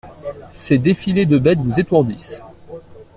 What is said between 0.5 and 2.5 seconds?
Ces défilés de bêtes vous étourdissent.